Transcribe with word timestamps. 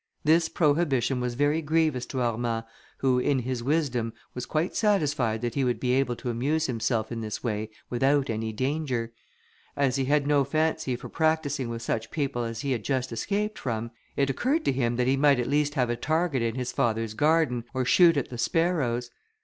This 0.23 0.49
prohibition 0.49 1.21
was 1.21 1.35
very 1.35 1.61
grievous 1.61 2.07
to 2.07 2.21
Armand, 2.23 2.65
who, 2.97 3.19
in 3.19 3.37
his 3.37 3.61
wisdom, 3.61 4.13
was 4.33 4.47
quite 4.47 4.75
satisfied 4.75 5.41
that 5.43 5.53
he 5.53 5.63
would 5.63 5.79
be 5.79 5.91
able 5.91 6.15
to 6.15 6.31
amuse 6.31 6.65
himself 6.65 7.11
in 7.11 7.21
this 7.21 7.43
way 7.43 7.69
without 7.91 8.27
any 8.27 8.51
danger. 8.51 9.13
As 9.75 9.97
he 9.97 10.05
had 10.05 10.25
no 10.25 10.43
fancy 10.43 10.95
for 10.95 11.07
practising 11.07 11.69
with 11.69 11.83
such 11.83 12.09
people 12.09 12.43
as 12.43 12.61
he 12.61 12.71
had 12.71 12.83
just 12.83 13.11
escaped 13.11 13.59
from, 13.59 13.91
it 14.17 14.31
occurred 14.31 14.65
to 14.65 14.71
him 14.71 14.95
that 14.95 15.05
he 15.05 15.17
might 15.17 15.39
at 15.39 15.45
least 15.47 15.75
have 15.75 15.91
a 15.91 15.95
target 15.95 16.41
in 16.41 16.55
his 16.55 16.71
father's 16.71 17.13
garden, 17.13 17.63
or 17.71 17.85
shoot 17.85 18.17
at 18.17 18.29
the 18.29 18.39
sparrows. 18.39 19.11